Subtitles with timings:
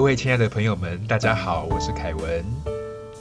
[0.00, 2.42] 各位亲爱的朋友们，大家好，我是凯文，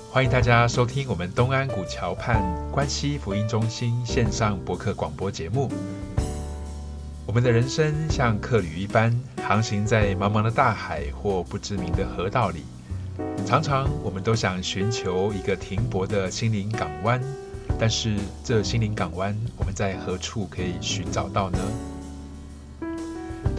[0.10, 2.42] 欢迎大家收听我们东安古桥畔
[2.72, 5.70] 关西福音中心线上博客广播节目。
[7.26, 9.14] 我们的人生像客旅一般，
[9.46, 12.64] 航行在茫茫的大海或不知名的河道里，
[13.46, 17.22] 常常我们都想寻求一个停泊的心灵港湾，
[17.78, 21.60] 但是这心灵港湾，我们在何处可以寻找到呢？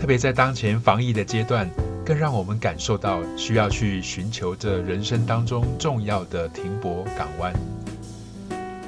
[0.01, 1.69] 特别在当前防疫的阶段。
[2.11, 7.55] 更让我们感受到需要去寻求这人生当中重要的停泊港湾。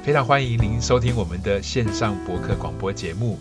[0.03, 3.39] 非常欢迎您收听我们的线上博客广播节目。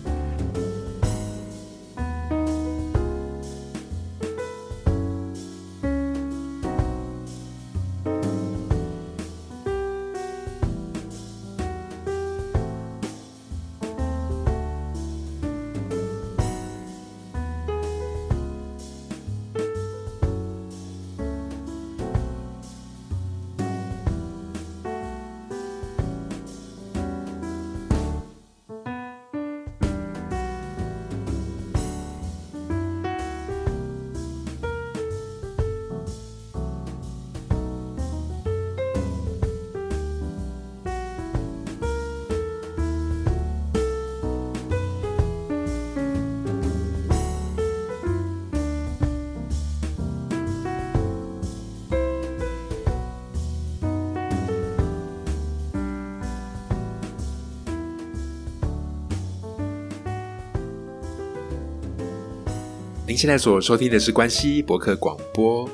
[63.23, 65.71] 现在所收听的是关西博客广播，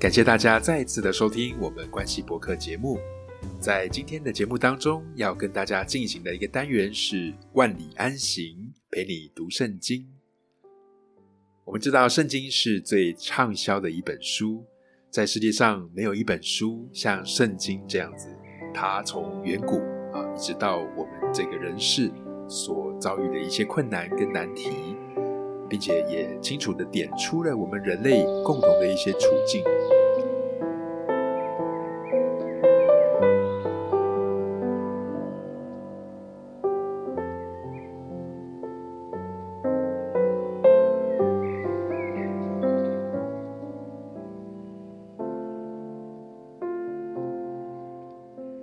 [0.00, 2.98] 感谢大家再一次的收听我们关西博客节目。
[3.60, 10.08] 在今天的节目当中，要跟大家进行的一个单元是“万里安行，陪你读圣经”。
[11.64, 14.64] 我们知道，圣经是最畅销的一本书，
[15.08, 18.26] 在世界上没有一本书像圣经这样子，
[18.74, 19.76] 它从远古
[20.12, 22.10] 啊，一直到我们这个人世
[22.48, 24.96] 所遭遇的一些困难跟难题。
[25.68, 29.62] 并且也清楚的点出了我们人类共同的一些处境。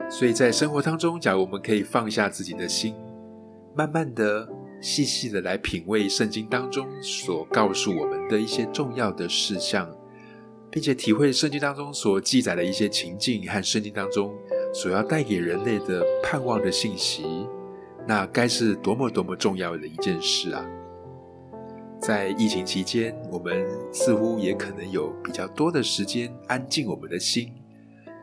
[0.08, 2.96] 所以在生活当中，假如我们可以放下自己的心，
[3.76, 4.55] 慢慢的。
[4.82, 9.90] 细细的来品味圣经当中所告诉我们的一些重要的事项，
[10.70, 14.34] 并且体会圣经当中所记载的一些情境和圣经当中
[14.74, 17.48] 所要带给人类的盼望的信息，
[18.08, 20.64] 那该是多么多么重要的一件事啊！
[22.00, 27.52] 在疫情期间，我们似乎也可能有比较多的时间安静我们的心，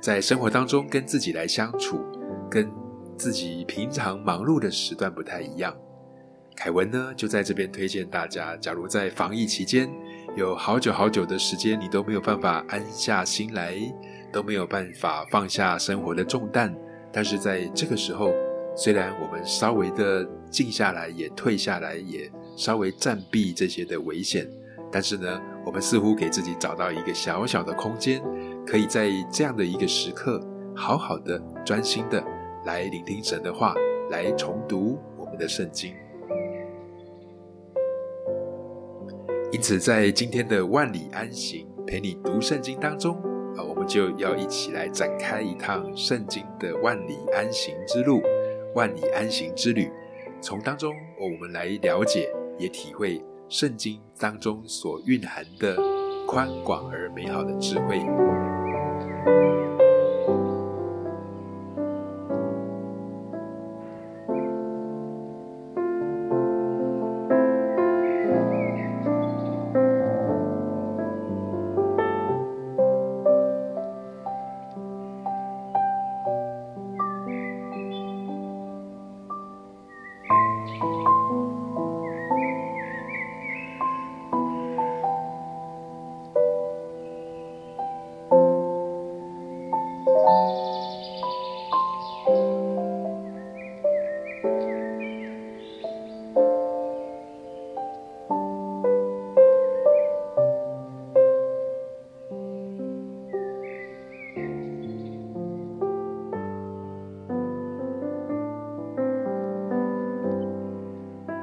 [0.01, 1.99] 在生活当中跟自己来相处，
[2.49, 2.71] 跟
[3.17, 5.75] 自己平常忙碌的时段不太一样。
[6.55, 9.91] 凯文呢，就在这边推荐大家：假如在防疫期间
[10.37, 13.75] 有好久好久的时间，你都没有办法安下心来，
[14.33, 16.75] 都没有办法放下生活的重担，
[17.13, 18.33] 但是在这个时候，
[18.77, 24.47] 虽然我们稍微的静下来，也退下来，也稍微暂避这些的危险，
[24.91, 28.23] 但是呢，我们似乎给自己找到一个小小的空间，
[28.67, 30.41] 可以在这样的一个时刻，
[30.77, 32.23] 好好的、专心的
[32.67, 33.75] 来聆听神的话，
[34.11, 35.95] 来重读我们的圣经。
[39.53, 43.17] 因此，在今天的万里安行陪你读圣经当中
[43.55, 48.23] 啊，我们就要一起来展开一趟圣经的万里安行之路、
[48.75, 49.91] 万里安行之旅，
[50.41, 55.77] 从当中我们来了解，也体会圣经当中所蕴含的
[56.27, 57.99] 宽广而美好的智慧。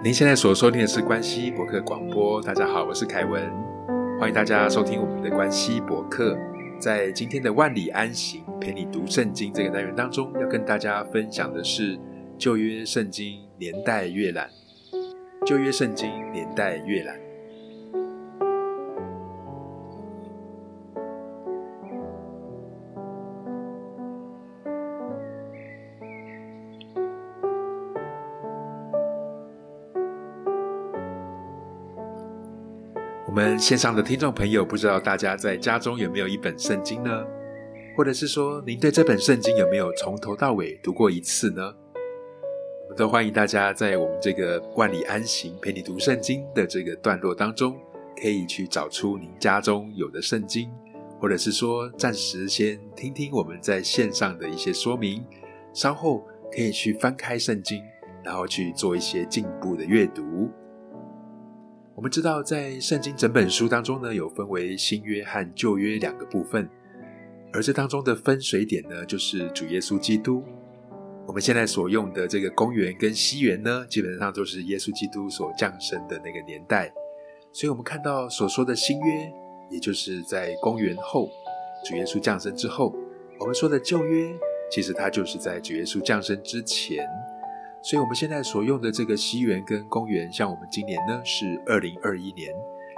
[0.09, 2.41] 您现在所收听的是关西博客广播。
[2.41, 3.47] 大家好，我是凯文。
[4.19, 6.35] 欢迎大家收听我们的关西博客。
[6.79, 11.95] 在今天的万里安行陪你读圣经这个单元当中，要跟大家分享的是
[12.39, 14.50] 旧约圣经年代阅览。
[15.45, 17.28] 旧约圣经年代阅览。
[33.29, 37.23] 我们线上的听众朋友，不知道大家在家中有没有一本圣经呢？
[37.95, 41.61] 或者是说，您对这本圣经有没有从头到尾读过一次呢？
[42.85, 47.79] 我们都欢迎大家在我们这个万里安行陪你读圣经的这个段落当中，
[48.19, 50.71] 可以去找出您家中有的圣经，
[51.19, 55.23] 或者是说暂时先听听我们在线上的一些说明，
[55.71, 57.79] 稍后可以去翻开圣经，
[58.23, 60.49] 然后去做一些进步的阅读。
[62.00, 66.66] 我们知道，在圣经整本书当中呢，有分为新约和旧约两个部分，
[67.51, 70.42] 而这当中的分水点呢，就是主耶稣基督。
[71.28, 76.90] 我们现在所用的这个公元跟西元呢，基本上都是耶稣基督所降生的那个年代。
[77.51, 79.30] 所以，我们看到所说的新约，
[79.69, 81.30] 也就是在公元后，
[81.86, 82.96] 主耶稣降生之后；
[83.42, 84.34] 我们说的旧约，
[84.72, 87.06] 其实它就是在主耶稣降生之前。
[87.81, 92.53] 所以，我们现在所用的这个西元跟公元，像我们今年呢是二零二一年，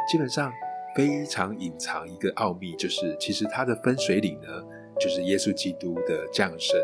[0.10, 0.52] 基本上
[0.96, 4.48] 非常隐藏一个奥秘，就是其实它的分水岭呢，
[5.00, 6.80] 就是耶稣基督的降生。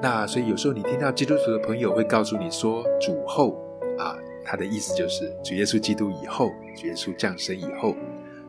[0.00, 3.60] 那所以有时候你听到基督徒的朋友会告诉你说“主后”，
[3.98, 7.96] 啊，他的意思就是主耶稣基督以后，主耶稣降生以后。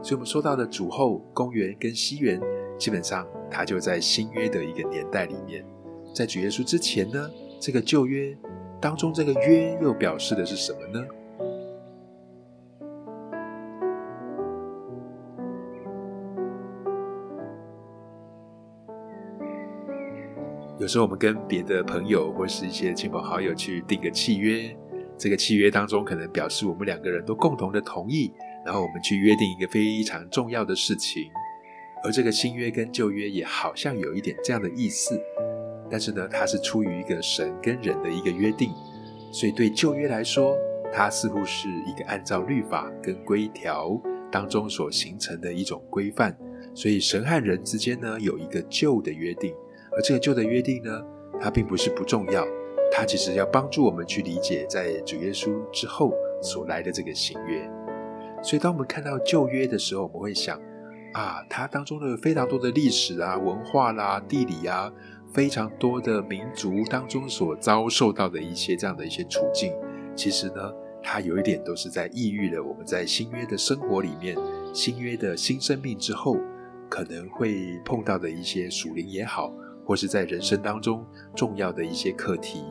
[0.04, 2.40] 所以我们说到的主后、公元跟西元，
[2.78, 5.66] 基本上它就在新约的一个年代里面，
[6.14, 7.28] 在主耶稣之前呢。
[7.62, 8.36] 这个旧约
[8.82, 11.06] 当中，这个约又表示的是什么呢？
[20.80, 24.76] 有时候我们跟别的朋友或是一些亲朋好友去订个契约，
[25.16, 28.34] 这个契约当中可能表示我们两个人都共同的同意，
[28.66, 31.30] 然后我们去约定一个非常重要的事情，
[32.04, 35.22] 而这个新约跟旧约也好像有一点这样的意思。
[35.92, 38.72] 但是呢，它是出于一个神跟人的一个约定，
[39.32, 40.58] 所以对旧约来说，
[40.94, 44.02] 它似乎是一个按照律法跟规条
[44.32, 46.36] 当中所形成的一种规范。
[46.74, 49.54] 所以神和人之间呢，有一个旧的约定，
[49.92, 51.04] 而这个旧的约定呢，
[51.42, 52.48] 它并不是不重要，
[52.94, 57.70] 它其实要帮助我们去理解在主耶稣之后所来的这个新约。
[58.42, 60.58] 所以当我们看到旧约的时候，我们会想
[61.14, 64.92] 啊，它当中的非常多的历史啊、文化啦、地理啊。
[65.34, 69.74] 非常多的民族当中所遭受到的一些这样的一些处境，
[70.16, 74.38] 其实呢，它有一点都是在抑郁了我们在新约的生活里面，
[74.74, 76.38] 新约的新生命之后，
[76.90, 79.54] 可能会碰到的一些属灵也好，
[79.86, 82.66] 或是在人生当中重要的一些课题。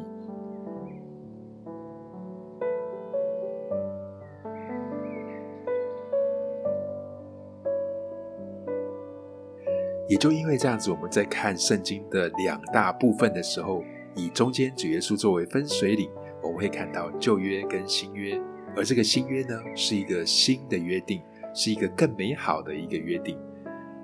[10.10, 13.84] 也就因为这样子，我们在看圣经的两大部分的时候，
[14.16, 16.10] 以中间主耶稣作为分水岭，
[16.42, 18.36] 我们会看到旧约跟新约，
[18.74, 21.22] 而这个新约呢，是一个新的约定，
[21.54, 23.38] 是一个更美好的一个约定。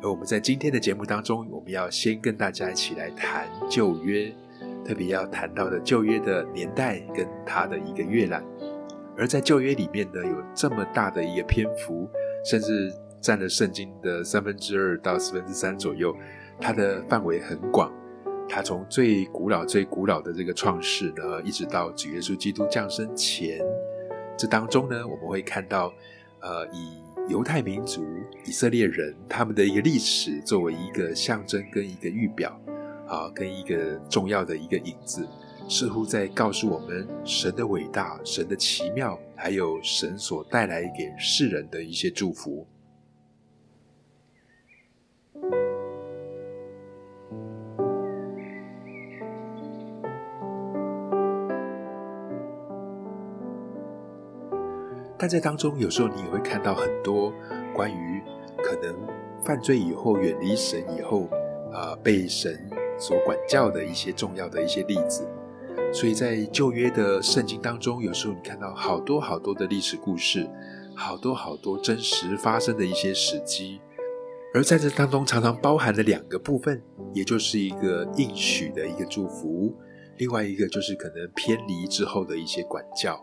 [0.01, 4.33] 而我们在今天的节目当中，我们要先跟大家一起来谈旧约，
[4.85, 8.45] 特别要谈到的旧约的年代跟它的一个阅览。
[9.19, 12.09] 而在旧约里面呢，有这么大的一个篇幅，
[12.45, 12.95] 甚至。
[13.27, 16.17] 占了圣经的三分之二到四分之三左右，
[16.61, 17.93] 它的范围很广。
[18.49, 23.61] 它从最古老、最古老的这个创世呢，一直到主耶稣基督降生前，
[24.39, 25.93] 这当中呢，我们会看到，
[26.39, 28.07] 呃，以犹太民族、
[28.45, 32.57] 以色列人他们的一个历史作为一个象征跟一个预表，
[33.09, 35.27] 啊，跟一个重要的一个影子，
[35.69, 42.65] 似乎在告诉我们神的伟大、神的奇妙，还有神所带来给世人的一些祝福。
[55.19, 57.33] 但在当中，有时候你也会看到很多
[57.75, 58.23] 关于
[58.63, 58.95] 可能
[59.45, 61.29] 犯罪以后远离神以后，
[61.73, 62.69] 啊，被神
[62.99, 65.27] 所管教的一些重要的一些例子。
[65.93, 70.49] 所以在旧约的圣经当中，有时候你看到好多好多的历史故事，
[70.95, 73.81] 好多好多真实发生的一些时机，
[74.53, 76.83] 而在这当中常常包含了两个部分，
[77.15, 79.75] 也就是一个应许的一个祝福，
[80.19, 83.19] 另外一个就是可能偏离之后的一些管教。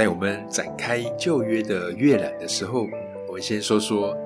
[0.00, 2.88] 在我们展开旧约的阅览的时候，
[3.28, 4.16] 我们先说说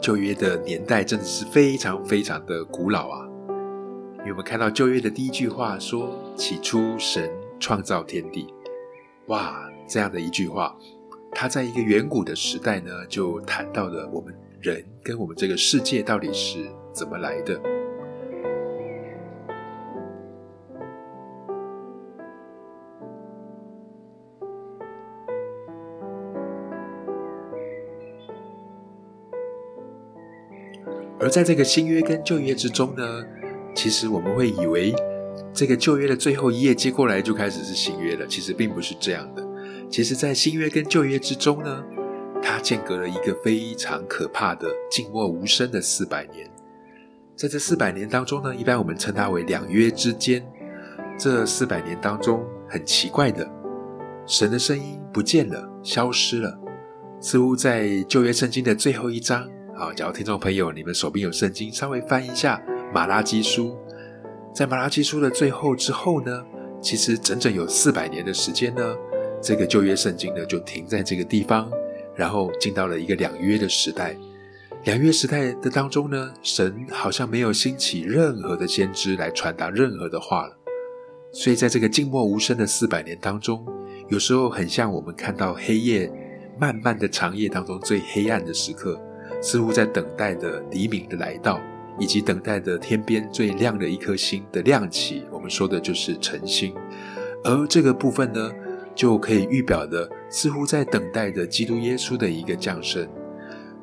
[0.00, 3.26] 旧约的年代，真的是非常非常的古老啊。
[4.20, 7.28] 因为我们看到旧约的第一句话说：“起初神
[7.58, 8.46] 创造天地。”
[9.26, 10.78] 哇，这样的一句话，
[11.32, 17.60] 它在一个远古的时代呢，就谈到了我们人跟我们这个世界到底是怎么来的。
[31.26, 33.24] 而在这个新约跟旧约之中呢，
[33.74, 34.94] 其实我们会以为
[35.52, 39.44] 这个旧约的最后一页接过来就开始是新约了，其实并不是这样的。
[39.90, 41.82] 其实，在新约跟旧约之中呢，
[42.40, 46.48] 它间隔了一个非常可怕的静默无声的四百年。
[47.34, 50.46] 在这四百年当中呢，一般我们称它为两约之间。
[51.18, 53.50] 这四百年当中，很奇怪的，
[54.28, 56.56] 神的声音不见了，消失了，
[57.20, 59.44] 似乎在旧约圣经的最后一章。
[59.78, 62.62] 好，假如听众朋友你们手边有圣经，稍微翻一下
[62.94, 63.76] 马拉基书，
[64.54, 66.42] 在马拉基书的最后之后呢，
[66.80, 68.96] 其实整整有四百年的时间呢，
[69.42, 71.70] 这个旧约圣经呢就停在这个地方，
[72.14, 74.16] 然后进到了一个两约的时代。
[74.84, 80.56] 两约时代的当中呢，神好像没有兴起任何的先知来传达任何的话了，
[81.32, 83.62] 所以在这个静默无声的四百年当中，
[84.08, 86.10] 有时候很像我们看到黑夜
[86.58, 88.98] 漫漫的长夜当中最黑暗的时刻。
[89.46, 91.60] 似乎在等待的黎明的来到，
[92.00, 95.22] 以及等待着天边最亮的一颗星的亮起。
[95.30, 96.74] 我们说的就是晨星，
[97.44, 98.50] 而这个部分呢，
[98.92, 103.08] 就可以预表的，似乎在等待着基督耶稣的一个降生。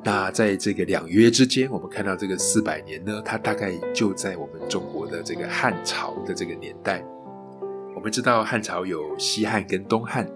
[0.04, 7.02] 那在这个两约之间，我们看到这个四百年呢，它大概就在我们中国的这个汉朝的这个年代。
[7.96, 10.28] 我们知道汉朝有西汉跟东汉，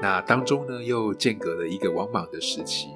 [0.00, 2.88] 那当中呢又间隔了一个王莽的时期。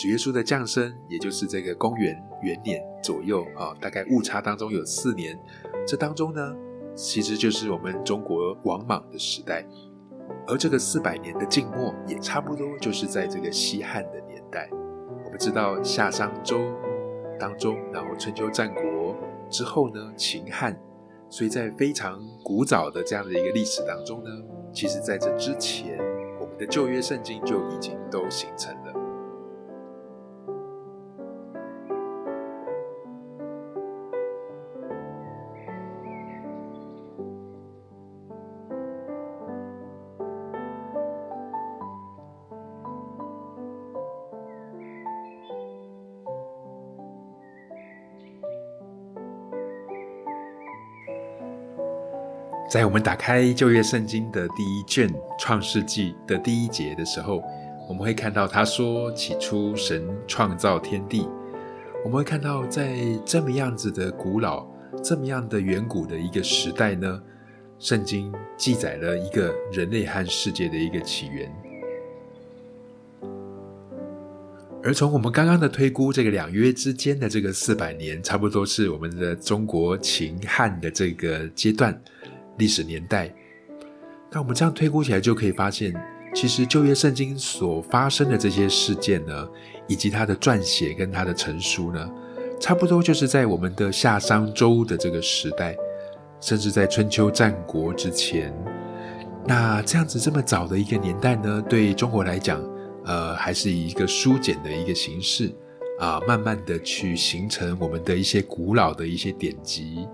[0.00, 5.38] 主耶稣的降生，也就是这个公元元年左右啊，大概误差当中有四年。
[5.86, 6.56] 这当中呢，
[6.94, 9.62] 其实就是我们中国王莽的时代，
[10.46, 14.70] 而这个四百年的静默，也差不多就是在这个西汉的年代。
[15.22, 16.58] 我们知道夏商周
[17.38, 19.14] 当中，然后春秋战国
[19.50, 20.74] 之后呢，秦汉，
[21.28, 24.30] 所以在非常古早的这样的一个历史当中呢，
[24.72, 25.98] 其实在这之前，
[26.40, 28.74] 我们的旧约圣经就已经都形成
[52.70, 55.08] 在我们打开旧约圣经的第一卷
[55.40, 57.42] 《创世纪》的第一节的时候，
[57.88, 61.28] 我们会看到他说：“起初神创造天地。”
[62.04, 62.96] 我们会看到，在
[63.26, 64.64] 这么样子的古老、
[65.02, 67.20] 这么样的远古的一个时代呢，
[67.80, 71.52] 圣经记载了一个人类和世界的一个起源。
[74.80, 82.00] 而从我们刚刚的推估，这个两约之间的这个四百年，差不多是我们的中国秦汉的这个阶段。
[82.60, 83.34] 历史年代，
[84.30, 85.92] 那我们这样推估起来，就可以发现，
[86.34, 89.48] 其实旧约圣经所发生的这些事件呢，
[89.88, 92.08] 以及它的撰写跟它的成书呢，
[92.60, 95.74] 差不多就是在我们的夏商周的这个时代，
[96.40, 98.54] 甚至在春秋战国之前。
[99.46, 102.62] 那这样子这么早的一个年代呢，对中国来讲，
[103.06, 105.50] 呃，还是以一个书简的一个形式
[105.98, 110.06] 啊，慢慢的去形成我们的一些古老的一些典籍。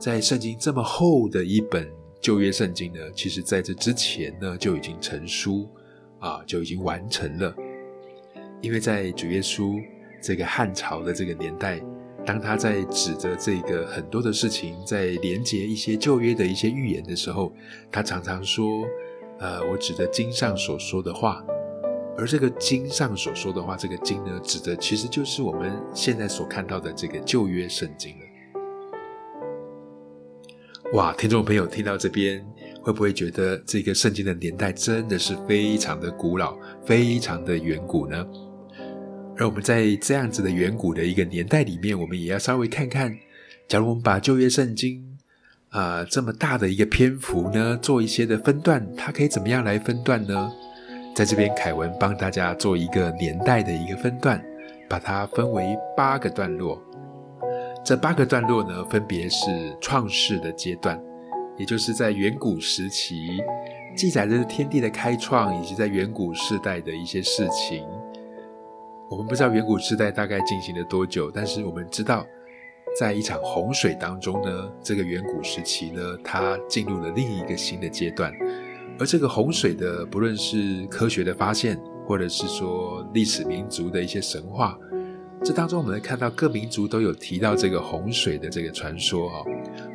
[0.00, 1.86] 在圣经这么厚的一本
[2.22, 5.68] 旧约圣经呢，其实在这之前呢就已经成书
[6.18, 7.54] 啊，就已经完成了。
[8.62, 9.78] 因为在主耶稣
[10.22, 11.78] 这个汉朝的这个年代，
[12.24, 17.52] 当他在指着这个很多的事情，在连接一些旧约的一些预言的时候，
[17.92, 18.86] 他常常说
[19.38, 21.44] ：“呃，我指着经上所说的话。”
[22.16, 28.29] 而这个经上所说的话，这个经呢，指的其实就是我们现在所看到的这个旧约圣经了。
[30.94, 32.44] 哇，听众朋友听到这边，
[32.82, 38.26] 会不会觉得这个圣经的年代真的是非常的古老、非常的远古呢？
[39.36, 43.16] 而我们在这样子的远古的一个年代里面，我们也要稍微看看，
[43.68, 45.00] 假如我们把旧约圣经
[45.68, 50.50] 啊这么大的一个篇幅呢，做一些的分段，它可以怎么样来分段呢？
[51.14, 54.44] 在这边，凯文帮大家做一个年代的一个分段，
[54.88, 56.82] 把它分为八个段落。
[57.82, 61.02] 这八个段落呢，分别是创世的阶段，
[61.56, 63.42] 也就是在远古时期，
[63.96, 67.84] 记载着天地的开创以及在远古时代的一些事情。
[69.10, 72.24] 我们不知道远古时代大概进行了多久，但是我们知道，
[72.98, 78.32] 在一场洪水当中呢，这个远古时期呢，它进入了另一个新的阶段。
[79.00, 84.78] 而这个洪水的，不论是科学的发现，或者是说历史民族的一些神话，
[85.42, 89.42] 这当中我们会看到各民族都有提到这个洪水的这个传说哈。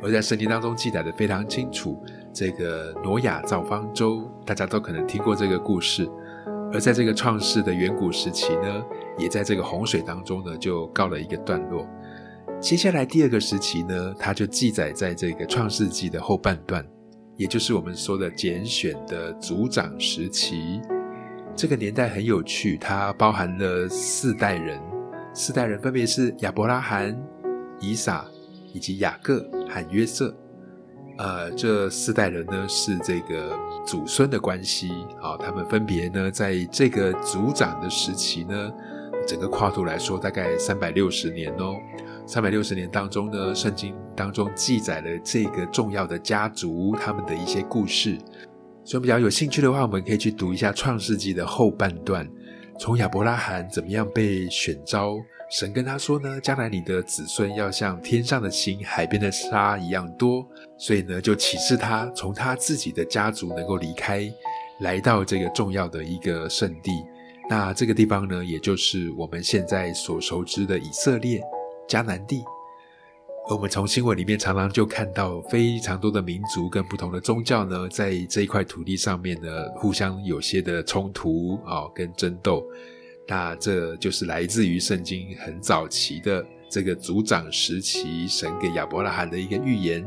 [0.02, 6.08] 而在圣经当中记载的非常清楚，这个挪亚造方舟，大家都可能听过这个故事。
[6.72, 8.82] 而在这个创世的远古时期呢？
[9.18, 11.86] 也在这个洪水当中呢，就告了一个段落。
[12.60, 16.84] 接下来第二个时期呢，它就记载在这个创世纪的后半段，
[17.36, 20.80] 也就是我们说的拣选的族长时期。
[21.54, 24.78] 这个年代很有趣，它包含了四代人，
[25.38, 27.14] 四代人分别是亚伯拉罕、
[27.78, 28.24] 以撒
[28.72, 30.34] 以及雅各和约瑟。
[31.18, 34.88] 呃，这四代人呢是这个祖孙的关系
[35.20, 38.72] 啊，他们分别呢在这个族长的时期呢。
[39.28, 41.76] 整个跨度来说，大概三百六十年哦。
[42.26, 48.16] 三百六十年当中呢，圣经当中记载了这个重要的家族他们的一些故事。
[48.84, 52.26] 所以比较有兴趣的话，我们可以去读一下创世纪的后半段，
[52.78, 55.16] 从亚伯拉罕怎么样被选召，
[55.50, 64.30] 神跟他说呢，将来你的子孙要像天上的星、海边的沙一样多，所以呢，就启示他从他自己的家族能够离开，
[64.80, 66.92] 来到这个重要的一个圣地。
[67.48, 71.40] 那这个地方呢，也就是我们现在所熟知的以色列
[71.88, 72.44] 迦南地。
[73.48, 82.64] 而我们从新闻里面常常就看到非常多的民族跟不同的宗教呢，在这一块土地上面呢，互相有些的冲突啊，跟争斗。
[83.28, 90.04] 那这就是来自于圣经很早期的这个族长时期，神给亚伯拉罕的一个预言。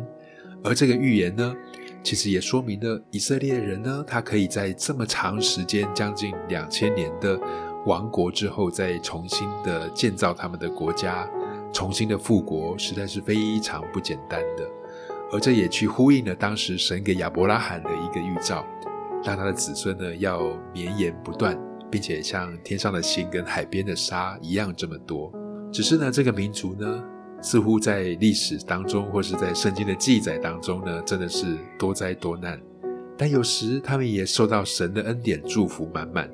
[0.61, 1.55] 而这个预言呢？
[2.01, 7.39] 其实也说明了以色列人呢，他可以在这么长时间，将近两千年的
[7.85, 11.29] 亡国之后，再重新的建造他们的国家，
[11.71, 14.67] 重新的复国，实在是非常不简单的。
[15.31, 18.65] 而这也去呼应了当时神给亚伯拉罕的一个预兆，
[19.23, 21.57] 让他的子孙呢要绵延不断，
[21.91, 25.31] 并且像天上的星跟海边的沙一样这么多。
[25.71, 27.03] 只是呢，这个民族呢。
[27.41, 32.61] 似乎在历史当中，或是在圣经的记载当中呢，真的是多灾多难。
[33.17, 36.29] 但有时他们也受到神的恩典祝福满满。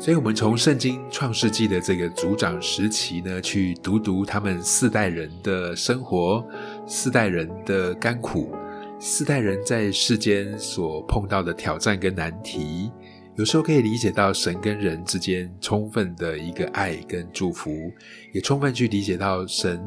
[0.00, 6.46] 所以，我们从圣经创世纪的这个族长时期呢，去读读他们四代人的生活，
[6.86, 8.54] 四代人的甘苦，
[9.00, 12.92] 四代人在世间所碰到的挑战跟难题，
[13.34, 17.90] 有时候可以理解到神跟人之间充分的一个爱跟祝福，
[18.32, 19.82] 也充分去理解到神。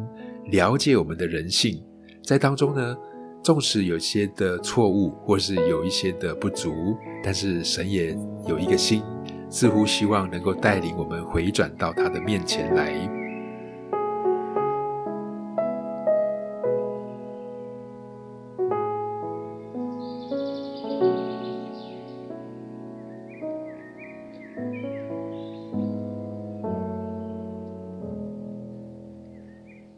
[0.47, 1.81] 了解我们的人性，
[2.25, 2.97] 在当中呢，
[3.41, 8.17] 纵使有些的错误，或是有一些的不足，但是神也
[8.49, 9.03] 有一个心，
[9.51, 12.93] 似乎希望能够带领我们回转到他的面前来。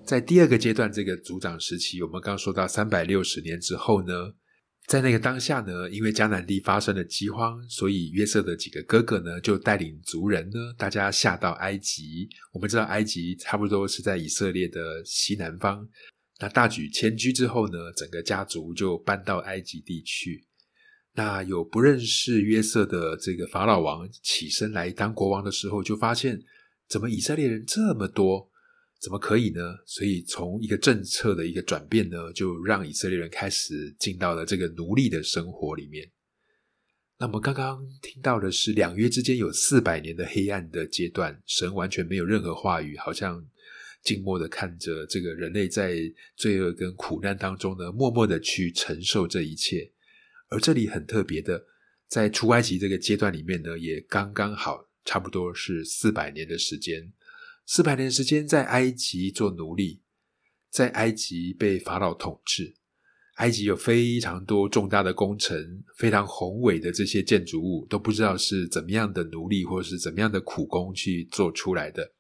[0.04, 4.34] 在第二个阶段，这个族长时期，我们刚说到三百六十年之后呢，
[4.88, 12.28] 在那个当下呢，因为迦南地发生了饥荒，所以约瑟的几个哥哥呢，就带领族人呢，大家下到埃及。
[12.52, 15.88] 我们知道埃及差不多是在以色列的西南方。
[16.40, 20.46] 那大举迁居之后呢，整个家族就搬到埃及地去。
[21.16, 26.38] 那有不认识约瑟的这个法老王起身来当国王的时候，就发现
[26.90, 28.50] 怎么以色列人这么多。
[29.04, 29.60] 怎么可以呢？
[29.86, 36.10] 所以从一个政策的一个转变呢，就让以色列人开始进到了这个奴隶的生活里面。
[37.20, 43.46] 那么刚刚听到的是两约之间有四百年的黑暗的阶段，神完全没有任何话语，好像
[44.02, 45.98] 静默的看着这个人类在
[46.38, 49.92] 罪恶跟苦难当中呢，默默的去承受这一切。
[50.48, 51.62] 而这里很特别的，
[52.08, 57.12] 在出埃及这个阶段里面呢，也刚刚好，差不多是四百年的时间。
[57.66, 60.02] 四百年时间在埃及做奴隶，
[60.70, 62.76] 在埃及被法老统治。
[63.38, 65.58] 埃及有非常多重大的工程，
[65.98, 72.12] 非常宏伟的这些建筑物，都不知道是怎么样的奴隶或者是怎么样的苦工去做出来的。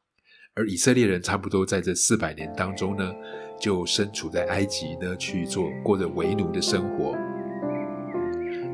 [0.55, 3.13] 而以色列人差不多在这四百年当中呢，
[3.59, 7.13] 就身处在埃及呢去做过着为奴的生活。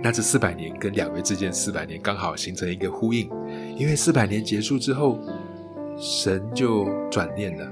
[0.02, 3.28] 那这四百年跟两位之间四百年刚好形成一个呼应，
[3.76, 5.20] 因为四百年结束之后。
[6.00, 7.70] 神就转念了，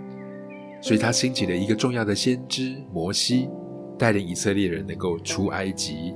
[0.82, 3.50] 所以他兴起了一个重要的先知摩西，
[3.98, 6.14] 带领以色列人能够出埃及。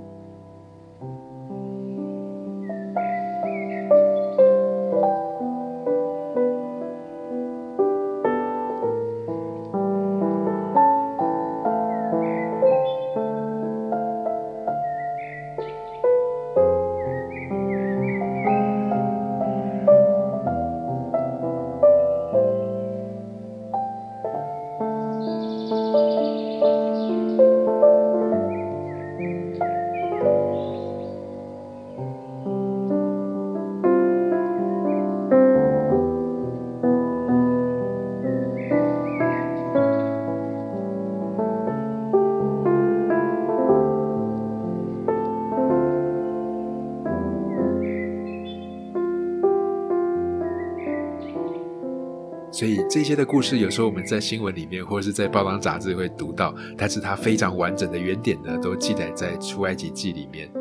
[52.91, 60.51] 这些的故事，有时候我们在新闻里面或者是在报章杂志会读到，但是它非常完整的原点呢，都记载在出埃及记里面。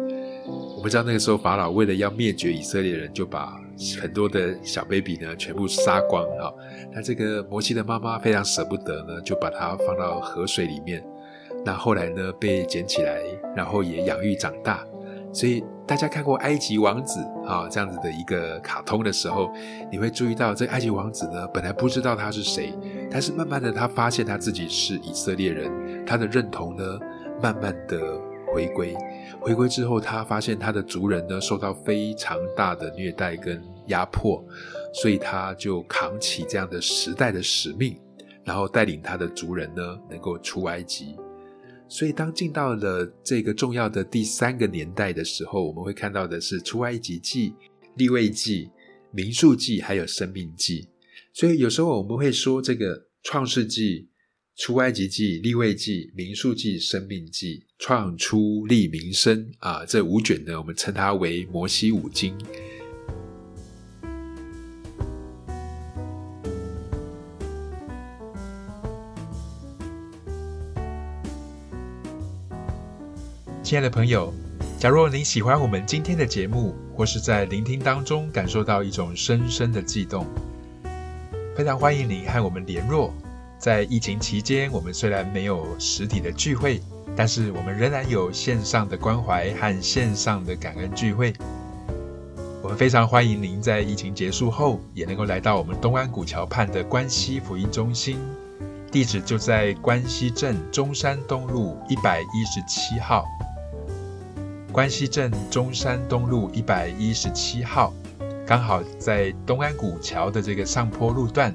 [0.76, 3.60] 我们知道那个时候法老为了要灭绝以色列人，就把
[4.00, 6.54] 很多的小 baby 呢全部杀光哈。
[6.94, 11.04] 那这个摩西的妈妈非常舍不得呢，就把它放到河水里面。
[11.64, 13.20] 那后来呢被捡起来，
[13.56, 14.86] 然后也养育长大。
[15.32, 19.50] 所以大家看过《埃及王子》啊这样子的一个卡通的时候，
[19.90, 22.72] 你会注意到这埃及王子呢，本来不知道他是谁，
[23.10, 26.84] 但是慢慢的他发现他自己是以色列人，他的认同呢，
[27.40, 28.00] 慢慢的
[28.52, 28.96] 回归。
[29.40, 34.44] 回归之后，他发现他的族人呢受到非常大的虐待跟压迫，
[34.92, 37.96] 所以他就扛起这样的时代的使命，
[38.44, 41.16] 然后带领他的族人呢能够出埃及。
[41.90, 47.52] 所以，当进到了这个重要的第三个年代的时候，我们会看到的是出埃及记、
[47.96, 48.70] 立位记、
[49.10, 50.88] 民数记，还有生命记。
[51.34, 54.08] 所以，有时候我们会说，这个创世纪、
[54.56, 62.38] 出埃及记、立位记、民数记、生命记、创出立民生啊，这五卷呢，我们称它为摩西五经。
[73.70, 74.34] 亲爱的朋友，
[74.80, 80.26] 假若您喜欢我们今天的节目，或是在聆听当中感受到一种深深的悸动，
[81.54, 83.14] 非常欢迎您和我们联络。
[83.60, 86.80] 在疫情期间，我们虽然没有实体的聚会，
[87.14, 91.32] 但是我们仍然有线上的关怀和线上的感恩聚会。
[92.64, 98.18] 我们非常欢迎您在疫情结束后，也能够来到我们东安古桥畔的关西福音中心，
[98.90, 103.24] 地址就在关西镇中山东路一百一十七号。
[104.72, 107.92] 关西镇中山东路一百一十七号，
[108.46, 111.52] 刚好在东安古桥的这个上坡路段，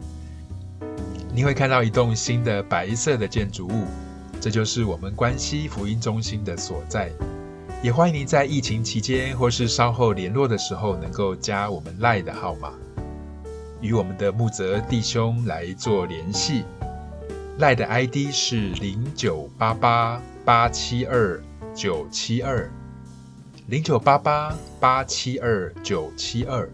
[1.33, 3.85] 你会看到一栋新的白色的建筑物，
[4.41, 7.09] 这就是我们关西福音中心的所在。
[7.81, 12.73] 也欢迎您在疫情期间或是稍后联络的时候，能够加我们赖的号码，
[13.79, 16.65] 与我们的木泽弟兄来做联系。
[17.59, 21.41] 赖的 ID 是零九八八八七二
[21.73, 22.69] 九七二。
[23.67, 26.69] 零九八八八七二九七二。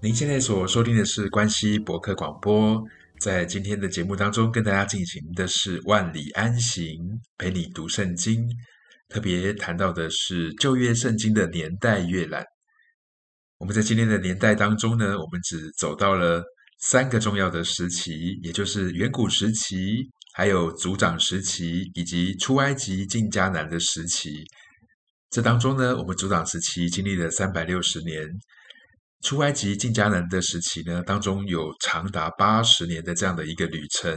[0.00, 2.86] 您现在所收听的是关西博客广播。
[3.20, 6.96] 在今天的节目当中，跟大家进行的是万里安行，
[7.36, 8.48] 陪你读圣经。
[9.08, 12.44] 特别谈到的是旧约圣经的年代阅览。
[13.58, 16.44] 我们在今天的年代当中呢，我们只走到了
[16.78, 24.44] 三个重要的时期，也就是远古时期、还有族长时期以及出埃及进迦南的时期。
[25.30, 28.28] 这当中呢，我们族长时期经历了三百六十年。
[29.22, 34.16] 出埃及进迦南的时期呢，当中有长达八十年的这样的一个旅程。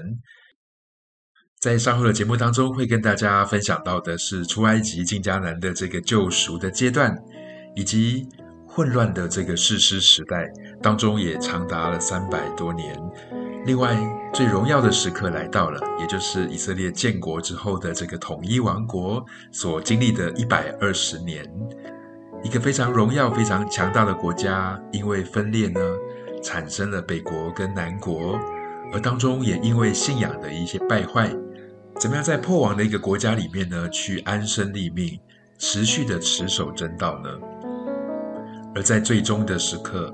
[1.60, 7.16] 在稍后的节目当中，会跟大家分享到的是出埃及进迦南的这个救赎的阶段，
[7.76, 8.28] 以及
[8.68, 10.50] 混乱的这个士师时代
[10.82, 13.00] 当中，也长达了三百多年。
[13.66, 13.96] 另外，
[14.34, 21.46] 最荣耀的时刻来到了，也就是以色列建国之后的这个统一王国所经历的一百二十年。
[22.44, 25.80] 一个非常荣耀、非常强大的国家，因为分裂呢，
[26.42, 28.40] 产生了北国跟南国，
[28.92, 31.32] 而当中也因为信仰的一些败坏，
[32.00, 35.20] 怎么样在破亡的一个国家里面呢，去安身立命，
[35.60, 37.30] 持续的持守真道呢？
[38.74, 40.12] 而在最终的时刻，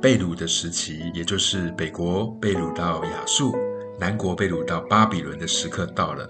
[0.00, 3.56] 被掳的时期，也就是北国被掳到亚述，
[3.98, 6.28] 南国被掳到巴比伦的时刻到了。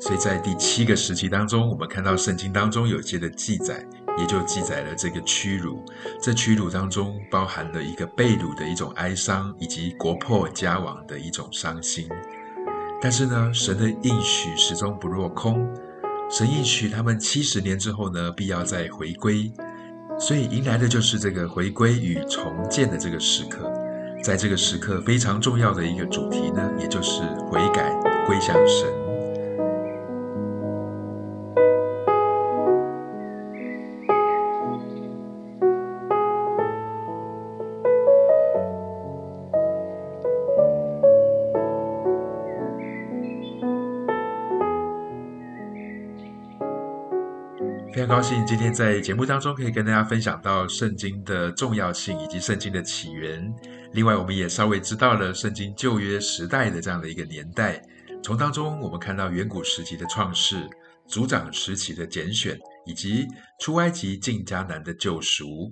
[0.00, 3.86] 所以在第七个时期当中，我们看到圣经当中有些的记载。
[4.18, 5.84] 也就记载了这个屈辱，
[6.20, 12.08] 这屈辱当中包含了一个被掳的一种哀伤，以及国破家亡的一种伤心。
[13.00, 15.68] 但是呢，神的应许始终不落空，
[16.30, 19.52] 神应许他们七十年之后呢，必要再回归，
[20.18, 23.70] 所以迎来的就是这个回归与重建的这个时刻。
[24.22, 27.92] 在这个时刻非常重要的一个主题呢，也就是悔改
[28.26, 29.05] 归向神。
[48.06, 53.52] 很高兴今天在节目当中可以跟大家分享到圣经的重要性以及圣经的起源。
[53.94, 57.82] 另外，我们也稍微知道了圣经旧约时代的这样的一个年代。
[58.22, 60.68] 从当中我们看到远古时期的创世、
[61.08, 63.26] 族长时期的拣选，以及
[63.58, 65.68] 出埃及进迦南的救赎。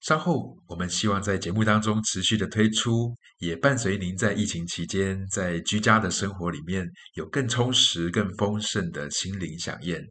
[0.00, 10.02] 稍后我们希望在节目当中持续的推出，也伴随您在疫情期间在居家的生活里面有更充实、更丰盛的心灵享宴。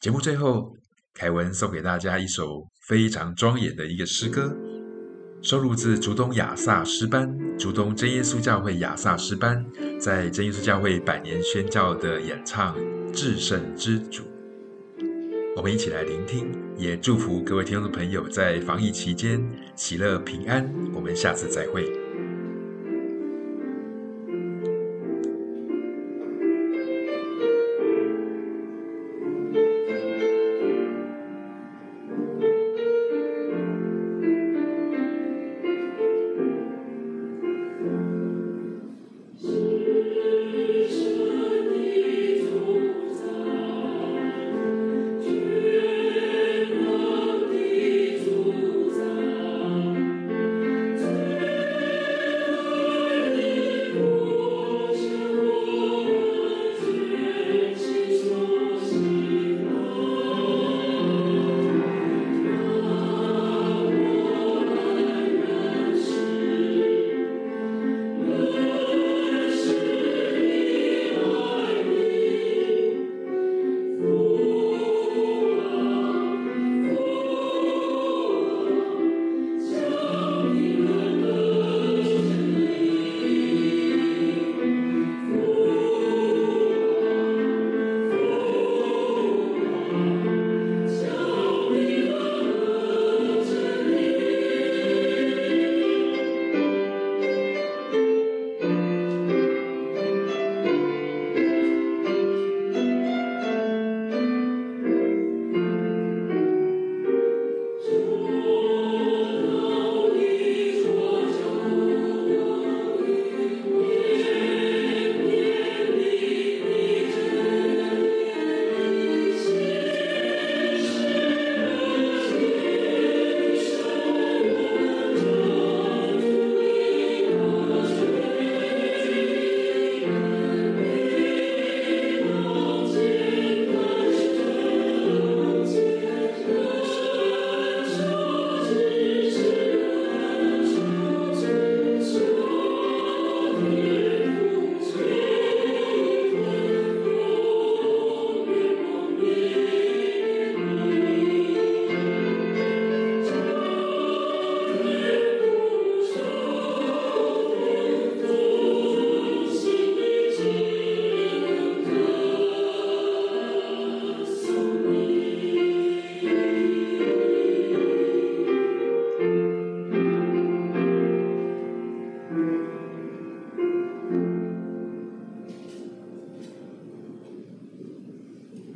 [0.00, 0.72] 节目最后，
[1.12, 4.56] 凯文送给大家一首非常庄严的一个诗歌，
[5.42, 9.66] 收录自竹东亚萨诗班、竹东真耶稣教会亚萨诗班
[9.98, 12.78] 在真耶稣教会百年宣教的演唱
[13.12, 14.22] 《至圣之主》。
[15.56, 20.72] 我们一起来聆听，也祝福各位听众朋友在防疫期间喜乐平安。
[20.94, 22.07] 我们下次再会。